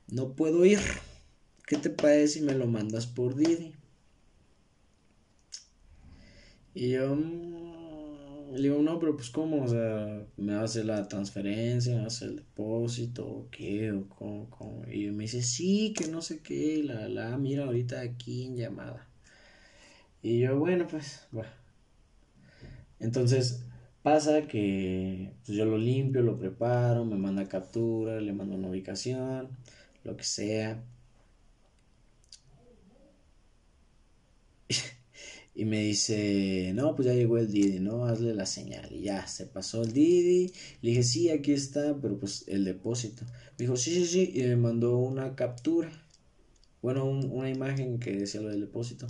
[0.09, 0.79] no puedo ir.
[1.73, 3.73] ¿Qué te parece si me lo mandas por Didi?
[6.75, 11.97] Y yo, mm", le digo, no, pero pues cómo, o sea, me hace la transferencia,
[11.97, 14.85] me hace el depósito, o qué, o cómo, cómo.
[14.87, 19.09] Y me dice, sí, que no sé qué, la, la, mira ahorita aquí en llamada.
[20.23, 21.47] Y yo, bueno, pues, va.
[23.01, 23.65] Entonces,
[24.03, 29.49] pasa que pues, yo lo limpio, lo preparo, me manda captura, le mando una ubicación,
[30.05, 30.85] lo que sea.
[35.55, 38.07] y me dice, no, pues ya llegó el Didi, ¿no?
[38.07, 38.91] Hazle la señal.
[38.93, 40.53] Y ya, se pasó el Didi.
[40.81, 43.25] Le dije, sí, aquí está, pero pues el depósito.
[43.59, 44.33] Me dijo, sí, sí, sí.
[44.35, 45.91] Y me mandó una captura.
[46.81, 49.07] Bueno, una imagen que decía lo del depósito.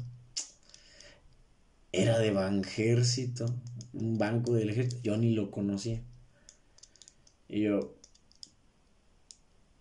[1.93, 3.47] Era de Banjército,
[3.93, 5.03] un banco del ejército.
[5.03, 6.03] Yo ni lo conocía.
[7.49, 7.95] Y yo,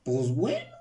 [0.04, 0.81] pues bueno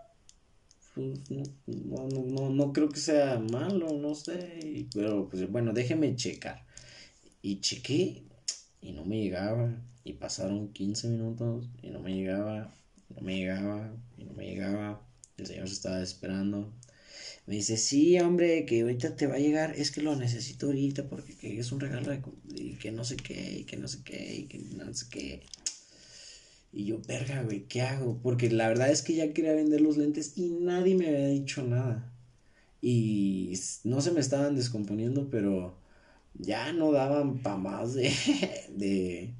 [1.26, 6.64] pues, no, no, no, creo que sea malo, no sé, pero pues bueno, déjeme checar.
[7.42, 8.22] Y chequé
[8.82, 12.74] y no me llegaba, y pasaron 15 minutos y no me llegaba,
[13.14, 15.06] no me llegaba, y no me llegaba.
[15.36, 16.72] El señor se estaba esperando.
[17.46, 21.08] Me dice, sí, hombre, que ahorita te va a llegar, es que lo necesito ahorita
[21.08, 22.22] porque es un regalo de,
[22.54, 25.42] y que no sé qué, y que no sé qué, y que no sé qué.
[26.72, 28.18] Y yo, verga, güey, ¿qué hago?
[28.22, 31.62] Porque la verdad es que ya quería vender los lentes y nadie me había dicho
[31.64, 32.12] nada.
[32.82, 33.52] Y
[33.84, 35.76] no se me estaban descomponiendo, pero
[36.34, 38.12] ya no daban para más de,
[38.76, 39.34] de,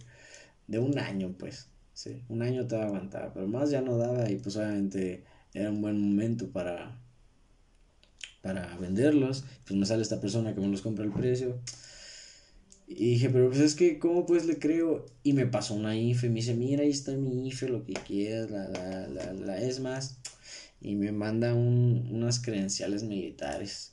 [0.67, 1.69] de un año, pues.
[1.95, 5.83] Sí, un año te aguantaba, pero más ya no daba y pues obviamente era un
[5.83, 6.99] buen momento para,
[8.43, 9.45] para venderlos.
[9.67, 11.59] Pues me sale esta persona que me los compra al precio.
[12.93, 15.07] Y dije, pero pues es que, ¿cómo pues le creo?
[15.23, 18.51] Y me pasó una IFE, me dice, mira, ahí está mi IFE, lo que quieras,
[18.51, 20.19] la, la, la, la es más.
[20.81, 23.93] Y me manda un, unas credenciales militares.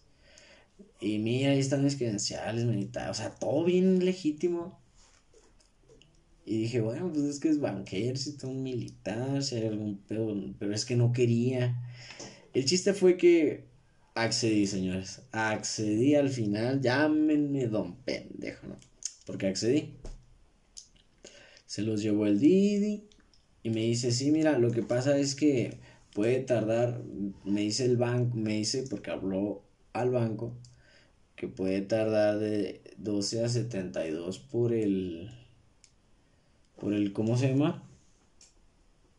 [1.00, 4.80] Y mira, ahí están mis credenciales militares, o sea, todo bien legítimo.
[6.44, 10.74] Y dije, bueno, pues es que es banquero, un militar, si hay algún pedo, pero
[10.74, 11.76] es que no quería.
[12.56, 13.67] El chiste fue que
[14.24, 15.22] accedí, señores.
[15.32, 18.78] Accedí al final, llámenme don pendejo, ¿no?
[19.28, 19.94] porque accedí.
[21.66, 23.04] Se los llevó el Didi
[23.62, 25.78] y me dice, sí, mira, lo que pasa es que
[26.14, 27.04] puede tardar,
[27.44, 30.56] me dice el banco, me dice, porque habló al banco,
[31.36, 35.30] que puede tardar de 12 a 72 por el,
[36.80, 37.84] por el, ¿cómo se llama?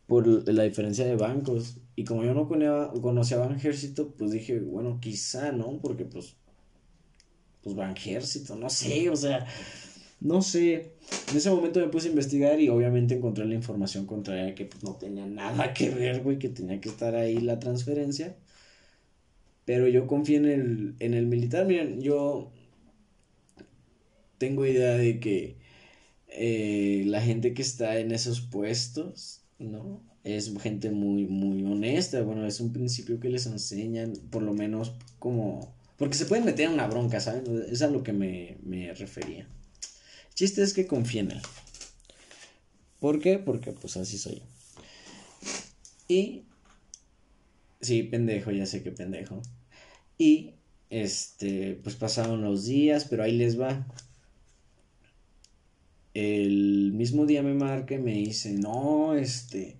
[0.07, 1.77] Por la diferencia de bancos.
[1.99, 5.81] Y como yo no conocía, a Banjército, pues dije, bueno, quizá, ¿no?
[5.81, 6.37] Porque pues,
[7.61, 9.45] pues Banjército, no sé, o sea,
[10.21, 10.93] no sé.
[11.29, 14.81] En ese momento me puse a investigar y obviamente encontré la información contraria que pues,
[14.81, 18.37] no tenía nada que ver, güey, que tenía que estar ahí la transferencia.
[19.65, 21.65] Pero yo confío en el, en el militar.
[21.65, 22.49] Miren, yo
[24.37, 25.57] tengo idea de que
[26.29, 30.08] eh, la gente que está en esos puestos, ¿no?
[30.23, 32.21] Es gente muy, muy honesta.
[32.21, 35.73] Bueno, es un principio que les enseñan, por lo menos como...
[35.97, 37.65] Porque se pueden meter en una bronca, ¿saben?
[37.69, 39.47] Es a lo que me, me refería
[40.39, 41.41] chiste es que confíe en él.
[43.01, 43.39] ¿Por qué?
[43.39, 44.45] Porque pues así soy yo.
[46.07, 46.43] Y...
[47.81, 49.41] Sí, pendejo, ya sé que pendejo.
[50.17, 50.53] Y,
[50.89, 53.85] este, pues pasaron los días, pero ahí les va.
[56.13, 59.75] El mismo día me marca y me dice, no, este,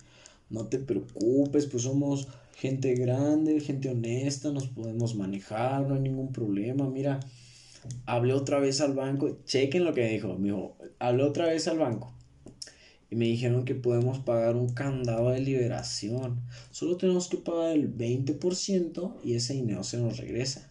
[0.50, 6.32] no te preocupes, pues somos gente grande, gente honesta, nos podemos manejar, no hay ningún
[6.32, 7.20] problema, mira,
[8.06, 11.80] hablé otra vez al banco, chequen lo que dijo, me dijo, hablé otra vez al
[11.80, 12.14] banco
[13.12, 16.42] y me dijeron que podemos pagar un candado de liberación.
[16.72, 20.70] Solo tenemos que pagar el 20% y ese dinero se nos regresa.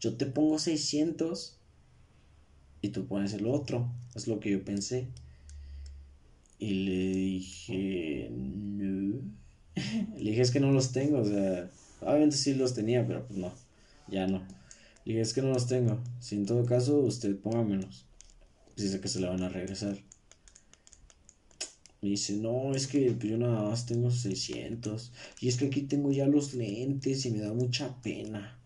[0.00, 1.58] Yo te pongo 600
[2.80, 3.92] y tú pones el otro.
[4.14, 5.08] Es lo que yo pensé.
[6.62, 9.20] Y le dije, no.
[10.16, 11.18] le dije, es que no los tengo.
[11.18, 11.68] O sea,
[12.00, 13.52] obviamente sí los tenía, pero pues no,
[14.06, 14.46] ya no.
[15.04, 15.98] Y es que no los tengo.
[16.20, 18.06] Si en todo caso, usted póngamelos.
[18.76, 19.98] Dice que se le van a regresar.
[22.00, 25.10] Me dice, no, es que yo nada más tengo 600.
[25.40, 28.56] Y es que aquí tengo ya los lentes y me da mucha pena.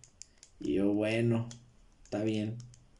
[0.60, 1.48] Y yo, bueno,
[2.04, 2.56] está bien.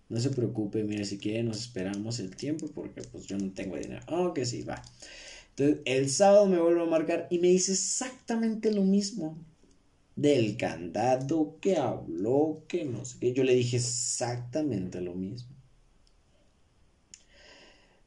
[0.08, 3.76] No se preocupe, mire, si quiere nos esperamos el tiempo porque pues yo no tengo
[3.76, 4.02] dinero.
[4.08, 4.82] Oh, que sí, va.
[5.50, 9.38] Entonces, el sábado me vuelve a marcar y me dice exactamente lo mismo.
[10.14, 13.32] Del candado que habló, que no sé qué.
[13.32, 15.50] Yo le dije exactamente lo mismo.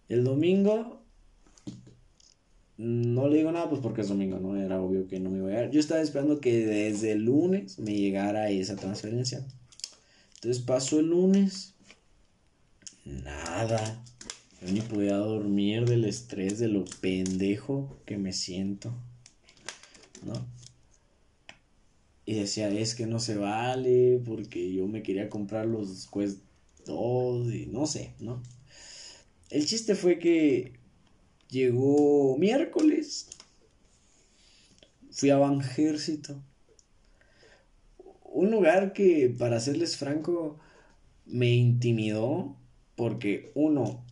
[0.07, 1.03] El domingo
[2.77, 4.55] no le digo nada, pues porque es domingo, ¿no?
[4.55, 5.71] Era obvio que no me iba a llegar.
[5.71, 9.45] Yo estaba esperando que desde el lunes me llegara esa transferencia.
[10.35, 11.75] Entonces pasó el lunes.
[13.23, 14.03] Nada.
[14.61, 18.93] Yo ni podía dormir del estrés, de lo pendejo que me siento.
[20.23, 20.33] ¿No?
[22.25, 26.39] Y decía, es que no se vale, porque yo me quería comprar los Quest
[26.85, 28.43] 2 y no sé, ¿no?
[29.49, 30.79] El chiste fue que
[31.49, 33.27] Llegó miércoles.
[35.09, 36.39] Fui a Banjército.
[38.23, 40.59] Un lugar que, para serles franco,
[41.25, 42.55] me intimidó
[42.99, 44.05] porque, uno,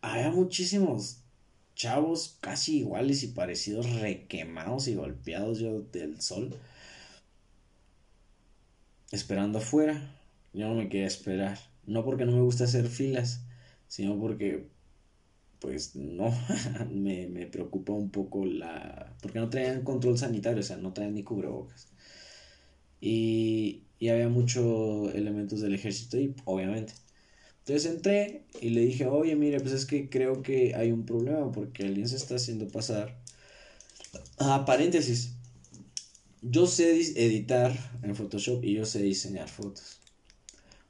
[0.00, 1.22] había muchísimos
[1.76, 6.52] chavos casi iguales y parecidos, requemados y golpeados yo del sol,
[9.12, 10.12] esperando afuera.
[10.52, 11.56] Yo no me quería esperar.
[11.86, 13.44] No porque no me gusta hacer filas,
[13.86, 14.66] sino porque
[15.60, 16.34] pues no,
[16.90, 19.16] me, me, preocupa un poco la...
[19.22, 21.92] porque no traían control sanitario, o sea, no traían ni cubrebocas.
[23.00, 27.05] Y, y había muchos elementos del ejército y obviamente.
[27.66, 31.50] Entonces entré y le dije, oye, mire, pues es que creo que hay un problema
[31.50, 33.18] porque alguien se está haciendo pasar.
[34.38, 35.32] Ah, paréntesis.
[36.42, 39.98] Yo sé editar en Photoshop y yo sé diseñar fotos.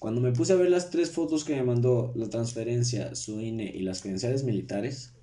[0.01, 3.73] Cuando me puse a ver las tres fotos que me mandó la transferencia, su INE
[3.75, 5.15] y las credenciales militares,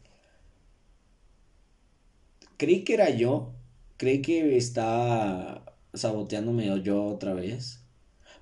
[2.58, 3.54] creí que era yo,
[3.98, 7.82] creí que estaba saboteándome yo otra vez,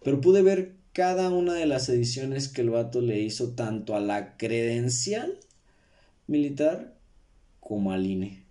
[0.02, 3.99] pero pude ver cada una de las ediciones que el vato le hizo tanto a
[3.99, 5.39] la credencial
[6.27, 6.97] militar
[7.60, 8.43] como al INE.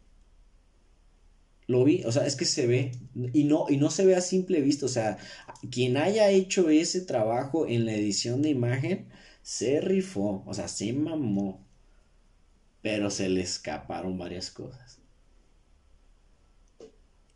[1.67, 2.93] Lo vi, o sea, es que se ve
[3.33, 5.19] y no y no se ve a simple vista, o sea,
[5.71, 9.07] quien haya hecho ese trabajo en la edición de imagen
[9.43, 11.65] se rifó, o sea, se mamó.
[12.83, 14.99] Pero se le escaparon varias cosas.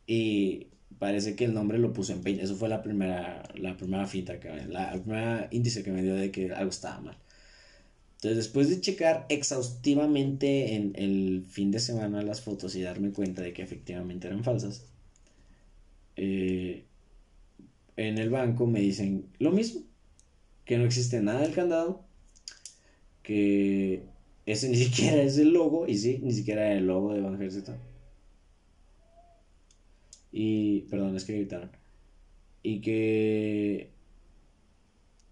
[0.06, 2.40] Y parece que el nombre lo puso en Paint.
[2.40, 6.30] Eso fue la primera, la primera finta que la primera índice que me dio de
[6.30, 7.16] que algo estaba mal.
[8.24, 13.42] Entonces, después de checar exhaustivamente en el fin de semana las fotos y darme cuenta
[13.42, 14.87] de que efectivamente eran falsas,
[16.16, 16.85] eh,
[17.96, 19.83] en el banco me dicen lo mismo,
[20.64, 22.02] que no existe nada del candado,
[23.22, 24.04] que
[24.46, 27.74] ese ni siquiera es el logo, y sí, ni siquiera el logo de Banjército.
[30.37, 31.70] Y, perdón, es que gritaron.
[32.62, 33.92] Y que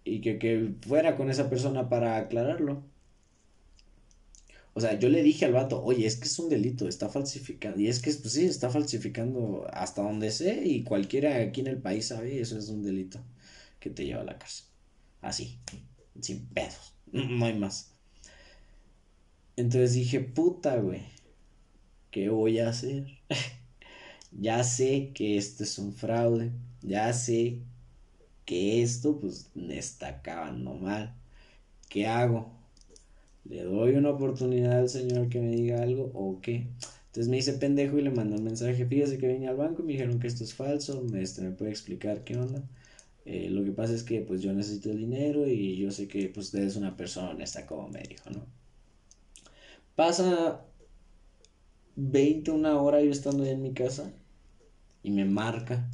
[0.05, 2.83] y que, que fuera con esa persona para aclararlo.
[4.73, 7.79] O sea, yo le dije al vato, oye, es que es un delito, está falsificando.
[7.81, 11.77] Y es que, pues sí, está falsificando hasta donde sé y cualquiera aquí en el
[11.81, 13.19] país sabe, eso es un delito
[13.79, 14.67] que te lleva a la cárcel.
[15.21, 15.59] Así,
[16.21, 17.93] sin pedos, no hay más.
[19.57, 21.01] Entonces dije, puta, güey,
[22.09, 23.05] ¿qué voy a hacer?
[24.39, 27.59] ya sé que esto es un fraude, ya sé
[28.45, 31.13] que esto pues me está acabando mal.
[31.89, 32.51] ¿Qué hago?
[33.45, 36.67] ¿Le doy una oportunidad al señor que me diga algo o qué?
[37.07, 38.85] Entonces me hice pendejo y le mandé un mensaje.
[38.85, 41.05] Fíjese que vine al banco y me dijeron que esto es falso.
[41.15, 42.63] Este, ¿Me puede explicar qué onda?
[43.25, 46.29] Eh, lo que pasa es que pues yo necesito el dinero y yo sé que
[46.29, 48.45] pues usted es una persona honesta como me dijo, ¿no?
[49.95, 50.65] Pasa
[51.95, 54.11] 20, una hora yo estando ahí en mi casa
[55.03, 55.89] y me marca.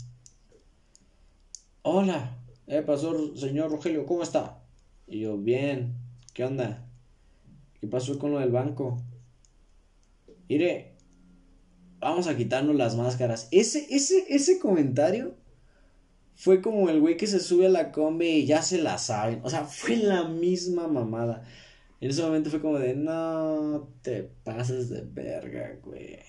[1.82, 4.62] Hola, eh, pasó, señor Rogelio, ¿cómo está?
[5.08, 5.95] Y yo, bien,
[6.34, 6.88] ¿qué onda?
[7.82, 9.02] ¿Qué pasó con lo del banco?
[10.48, 10.93] Mire,
[12.00, 13.48] vamos a quitarnos las máscaras.
[13.52, 15.36] Ese, ese, ese comentario
[16.36, 19.41] fue como el güey que se sube a la combi y ya se la saben.
[19.43, 21.43] O sea, fue la misma mamada.
[22.01, 26.20] En ese momento fue como de, no te pases de verga, güey.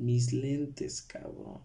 [0.00, 1.60] Mis lentes, cabrón.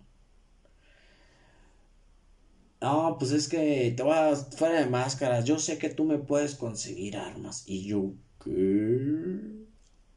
[2.82, 5.46] No, pues es que te vas fuera de máscaras.
[5.46, 7.64] Yo sé que tú me puedes conseguir armas.
[7.66, 8.12] Y yo,
[8.44, 8.52] ¿qué?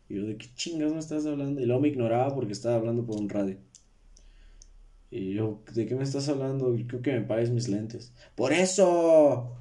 [0.08, 1.60] Y yo, ¿de qué chingas me estás hablando?
[1.60, 3.56] Y luego me ignoraba porque estaba hablando por un radio.
[5.12, 6.74] Y yo, ¿de qué me estás hablando?
[6.88, 8.12] Creo que me pagues mis lentes.
[8.34, 9.52] Por eso.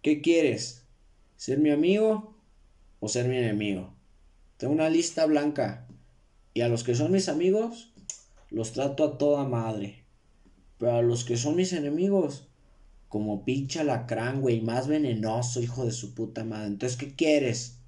[0.00, 0.86] ¿Qué quieres?
[1.36, 2.34] ¿Ser mi amigo
[3.00, 3.92] o ser mi enemigo?
[4.56, 5.87] Tengo una lista blanca.
[6.58, 7.92] Y a los que son mis amigos,
[8.50, 10.02] los trato a toda madre.
[10.76, 12.48] Pero a los que son mis enemigos,
[13.08, 16.66] como pinche lacrán, güey, más venenoso, hijo de su puta madre.
[16.66, 17.78] Entonces, ¿qué quieres?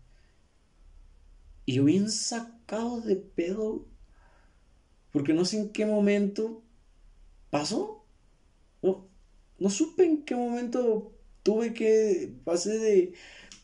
[1.67, 3.89] Y yo bien sacado de pedo.
[5.11, 6.63] Porque no sé en qué momento
[7.51, 8.05] pasó.
[8.83, 9.09] No,
[9.59, 11.11] no supe en qué momento
[11.43, 12.37] tuve que.
[12.45, 13.15] Pasé de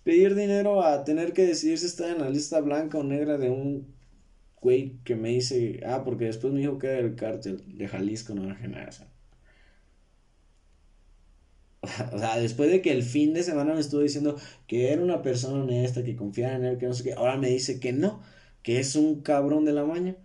[0.03, 3.51] pedir dinero a tener que decidir si estaba en la lista blanca o negra de
[3.51, 3.96] un
[4.67, 5.81] güey que me dice.
[5.87, 9.09] Ah, porque después me dijo que era el cártel de Jalisco Nueva Generación.
[12.13, 14.37] O sea, después de que el fin de semana me estuvo diciendo
[14.67, 17.49] que era una persona honesta, que confiaba en él, que no sé qué, ahora me
[17.49, 18.23] dice que no,
[18.63, 20.17] que es un cabrón de la maña.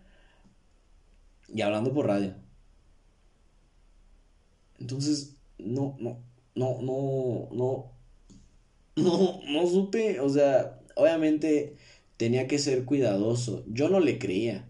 [1.53, 2.33] Y hablando por radio.
[4.79, 6.17] Entonces, no, no,
[6.55, 7.91] no, no, no,
[8.95, 11.75] no, no supe, o sea, obviamente
[12.21, 13.65] tenía que ser cuidadoso.
[13.65, 14.67] Yo no le creía.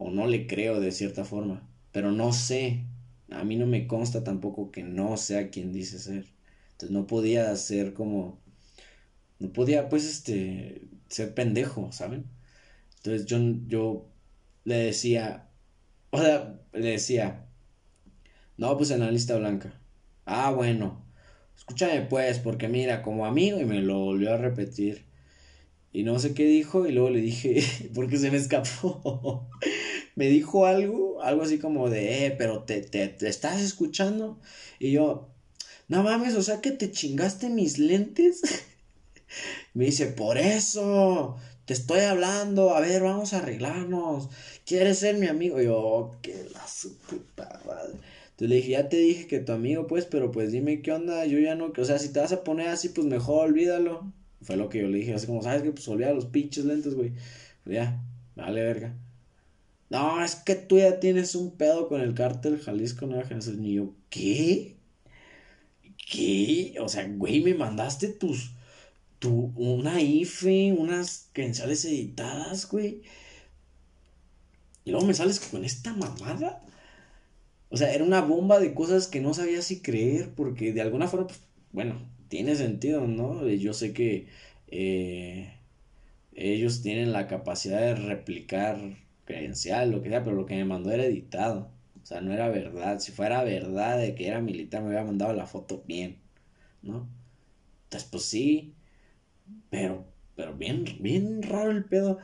[0.00, 1.62] O no le creo de cierta forma.
[1.92, 2.86] Pero no sé
[3.30, 6.26] a mí no me consta tampoco que no sea quien dice ser.
[6.72, 8.40] Entonces no podía ser como,
[9.38, 12.24] no podía pues este, ser pendejo, ¿saben?
[12.96, 13.38] Entonces yo,
[13.68, 14.08] yo
[14.64, 15.50] le decía,
[16.10, 17.46] o sea, le decía,
[18.56, 19.80] no, pues en la lista blanca.
[20.26, 21.04] Ah, bueno,
[21.56, 25.11] escúchame pues, porque mira, como amigo, y me lo volvió a repetir.
[25.92, 27.62] Y no sé qué dijo, y luego le dije,
[27.94, 29.48] porque se me escapó.
[30.16, 34.40] me dijo algo, algo así como de, eh, pero te, te, te estás escuchando.
[34.78, 35.28] Y yo,
[35.88, 38.42] no mames, o sea que te chingaste mis lentes.
[39.74, 41.36] me dice, por eso,
[41.66, 44.30] te estoy hablando, a ver, vamos a arreglarnos.
[44.64, 45.60] ¿Quieres ser mi amigo?
[45.60, 47.92] Y yo, qué la su puta madre.
[48.30, 51.26] Entonces le dije, ya te dije que tu amigo, pues, pero pues dime qué onda,
[51.26, 54.10] yo ya no, o sea, si te vas a poner así, pues mejor olvídalo.
[54.42, 56.94] Fue lo que yo le dije, así como, ¿sabes que Pues olvida los pinches lentes,
[56.94, 57.12] güey.
[57.64, 58.02] Ya,
[58.34, 58.96] vale verga.
[59.90, 63.64] No, es que tú ya tienes un pedo con el cártel Jalisco Nueva Generación.
[63.64, 64.76] Y yo, ¿qué?
[66.10, 66.74] ¿Qué?
[66.80, 68.52] O sea, güey, me mandaste tus.
[69.18, 73.02] Tu, una IFE, unas credenciales editadas, güey.
[74.84, 76.62] Y luego me sales con esta mamada.
[77.68, 81.08] O sea, era una bomba de cosas que no sabía si creer, porque de alguna
[81.08, 81.40] forma, pues,
[81.72, 82.00] bueno,
[82.32, 83.46] tiene sentido, ¿no?
[83.46, 84.26] Yo sé que
[84.68, 85.52] eh,
[86.32, 88.78] ellos tienen la capacidad de replicar
[89.26, 91.70] credencial, lo que sea, pero lo que me mandó era editado.
[92.02, 93.00] O sea, no era verdad.
[93.00, 96.20] Si fuera verdad de que era militar, me hubiera mandado la foto bien,
[96.80, 97.06] ¿no?
[97.84, 98.72] Entonces, pues sí,
[99.68, 102.18] pero, pero bien, bien raro el pedo.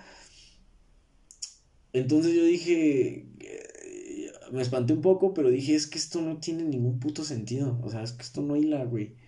[1.92, 6.64] Entonces yo dije, eh, me espanté un poco, pero dije, es que esto no tiene
[6.64, 7.78] ningún puto sentido.
[7.82, 9.28] O sea, es que esto no hila, güey.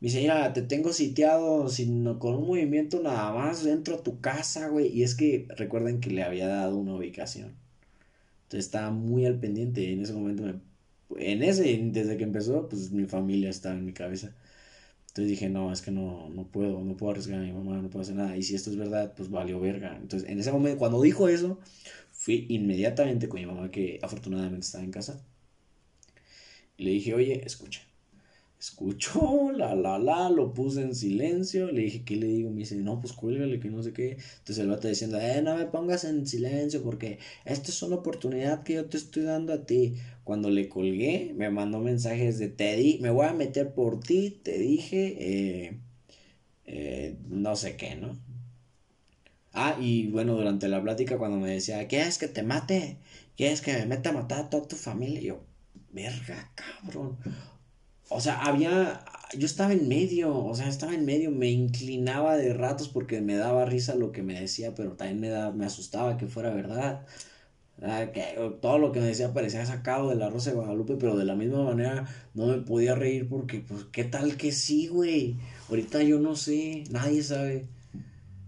[0.00, 4.68] Me dice, te tengo sitiado sino con un movimiento nada más dentro a tu casa,
[4.68, 4.88] güey.
[4.88, 7.54] Y es que recuerden que le había dado una ubicación.
[8.44, 9.92] Entonces estaba muy al pendiente.
[9.92, 10.60] En ese momento, me,
[11.18, 14.34] en ese, desde que empezó, pues mi familia estaba en mi cabeza.
[15.08, 17.90] Entonces dije, no, es que no, no puedo, no puedo arriesgar a mi mamá, no
[17.90, 18.36] puedo hacer nada.
[18.36, 19.96] Y si esto es verdad, pues valió verga.
[19.96, 21.58] Entonces, en ese momento, cuando dijo eso,
[22.12, 25.22] fui inmediatamente con mi mamá, que afortunadamente estaba en casa.
[26.78, 27.82] Y le dije, oye, escucha
[28.58, 32.50] escuchó, la, la, la, lo puse en silencio, le dije, ¿qué le digo?
[32.50, 34.12] Me dice, no, pues cuélgale, que no sé qué.
[34.38, 38.62] Entonces el vato diciendo, eh, no me pongas en silencio porque esta es una oportunidad
[38.62, 39.96] que yo te estoy dando a ti.
[40.24, 44.58] Cuando le colgué, me mandó mensajes de, te me voy a meter por ti, te
[44.58, 45.78] dije, eh,
[46.66, 48.18] eh, no sé qué, ¿no?
[49.52, 52.98] Ah, y bueno, durante la plática cuando me decía, ¿quieres que te mate?
[53.36, 55.20] ¿Quieres que me meta a matar a toda tu familia?
[55.20, 55.40] yo,
[55.92, 57.16] verga, cabrón.
[58.08, 59.04] O sea, había,
[59.36, 63.34] yo estaba en medio, o sea, estaba en medio, me inclinaba de ratos porque me
[63.34, 67.04] daba risa lo que me decía, pero también me, da, me asustaba que fuera verdad.
[67.78, 71.26] Que todo lo que me decía parecía sacado de la Rosa de Guadalupe, pero de
[71.26, 75.36] la misma manera no me podía reír porque, pues, ¿qué tal que sí, güey?
[75.68, 77.66] Ahorita yo no sé, nadie sabe.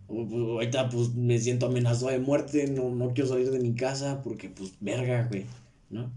[0.06, 4.22] Pues, ahorita, pues, me siento amenazado de muerte, no, no quiero salir de mi casa
[4.22, 5.44] porque, pues, verga, güey,
[5.90, 6.10] ¿no?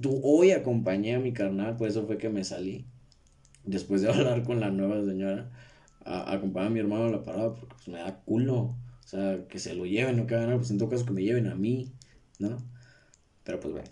[0.00, 2.86] Tú hoy acompañé a mi carnal, por eso fue que me salí.
[3.64, 5.50] Después de hablar con la nueva señora,
[6.04, 8.76] a, acompañar a mi hermano a la parada, porque pues, me da culo.
[9.04, 11.22] O sea, que se lo lleven, no que hagan pues en todo caso que me
[11.22, 11.92] lleven a mí,
[12.38, 12.58] ¿no?
[13.44, 13.88] Pero pues bueno.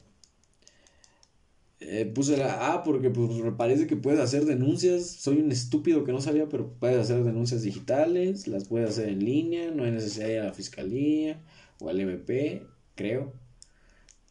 [1.81, 5.07] Eh, puse la A porque pues parece que puedes hacer denuncias.
[5.07, 9.25] Soy un estúpido que no sabía, pero puedes hacer denuncias digitales, las puedes hacer en
[9.25, 11.41] línea, no hay necesidad de ir a la fiscalía
[11.81, 12.63] o al MP,
[12.95, 13.33] creo.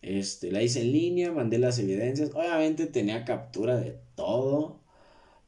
[0.05, 2.29] Este, la hice en línea, mandé las evidencias.
[2.35, 4.79] Obviamente tenía captura de todo.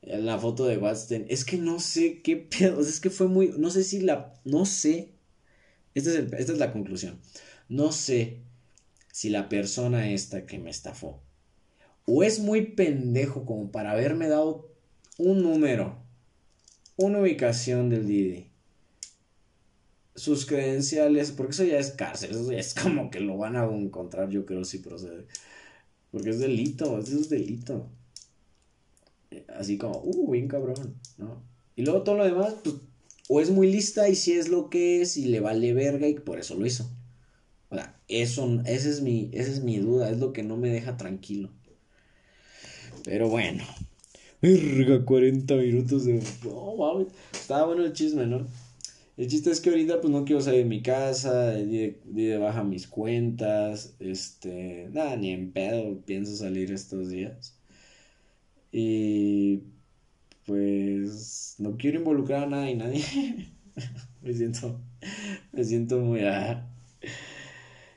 [0.02, 1.26] La foto de Watson.
[1.30, 2.82] Es que no sé qué pedo.
[2.82, 3.54] Es que fue muy.
[3.58, 4.34] No sé si la.
[4.46, 5.12] No sé.
[5.94, 7.20] Esta es, esta es la conclusión.
[7.70, 8.40] No sé
[9.12, 11.22] si la persona esta que me estafó.
[12.06, 14.72] O es muy pendejo como para haberme dado
[15.20, 15.98] un número.
[16.96, 18.47] Una ubicación del Didi.
[20.18, 23.66] Sus credenciales, porque eso ya es cárcel, eso ya es como que lo van a
[23.66, 25.28] encontrar, yo creo, si procede.
[26.12, 27.88] Porque es delito, eso es delito.
[29.56, 31.44] Así como, uh, bien cabrón, ¿no?
[31.76, 32.76] Y luego todo lo demás, pues,
[33.30, 36.16] o es muy lista y si es lo que es y le vale verga y
[36.16, 36.90] por eso lo hizo.
[37.70, 40.70] O sea, eso, esa es mi, esa es mi duda, es lo que no me
[40.70, 41.52] deja tranquilo.
[43.04, 43.64] Pero bueno.
[44.42, 46.24] Verga, 40 minutos de...
[46.44, 48.48] No, Estaba bueno el chisme, ¿no?
[49.18, 52.64] El chiste es que ahorita pues no quiero salir de mi casa, di de, baja
[52.64, 57.58] mis cuentas, este, nada, ni en pedo pienso salir estos días.
[58.72, 59.64] Y
[60.46, 63.04] pues no quiero involucrar a nadie, nadie.
[64.22, 64.80] me siento,
[65.52, 66.22] me siento muy...
[66.22, 66.68] Ah.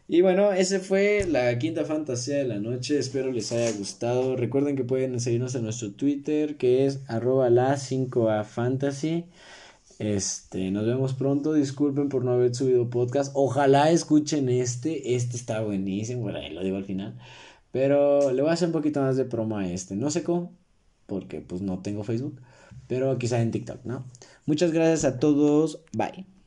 [0.09, 2.99] Y bueno, ese fue la quinta fantasía de la noche.
[2.99, 4.37] Espero les haya gustado.
[4.37, 9.27] Recuerden que pueden seguirnos en nuestro Twitter, que es arroba la 5A Fantasy.
[10.01, 11.53] Este, nos vemos pronto.
[11.53, 13.33] Disculpen por no haber subido podcast.
[13.35, 15.15] Ojalá escuchen este.
[15.15, 16.23] Este está buenísimo.
[16.23, 17.19] Bueno, ahí lo digo al final.
[17.71, 19.97] Pero le voy a hacer un poquito más de promo a este.
[19.97, 20.53] No sé cómo,
[21.07, 22.41] porque pues no tengo Facebook.
[22.89, 24.07] Pero quizá en TikTok, ¿no?
[24.47, 25.81] Muchas gracias a todos.
[25.93, 26.40] Bye.